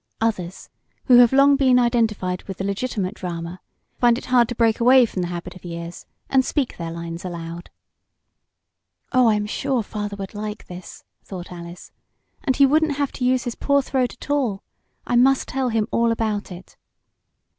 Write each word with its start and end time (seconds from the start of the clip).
Others, 0.19 0.71
who 1.05 1.17
have 1.19 1.31
long 1.31 1.55
been 1.55 1.77
identified 1.77 2.41
with 2.45 2.57
the 2.57 2.63
legitimate 2.63 3.13
drama, 3.13 3.61
find 3.99 4.17
it 4.17 4.25
hard 4.33 4.49
to 4.49 4.55
break 4.55 4.79
away 4.79 5.05
from 5.05 5.21
the 5.21 5.27
habit 5.27 5.53
of 5.55 5.63
years 5.63 6.07
and 6.27 6.43
speak 6.43 6.75
their 6.75 6.89
lines 6.91 7.23
aloud. 7.23 7.69
"Oh, 9.11 9.29
I'm 9.29 9.45
sure 9.45 9.83
father 9.83 10.15
would 10.15 10.33
like 10.33 10.65
this," 10.65 11.03
thought 11.23 11.51
Alice. 11.51 11.91
"And 12.43 12.55
he 12.55 12.65
wouldn't 12.65 12.97
have 12.97 13.11
to 13.11 13.23
use 13.23 13.43
his 13.43 13.53
poor 13.53 13.83
throat 13.83 14.15
at 14.15 14.31
all. 14.31 14.63
I 15.05 15.15
must 15.15 15.47
tell 15.49 15.69
him 15.69 15.87
all 15.91 16.11
about 16.11 16.51
it." 16.51 16.77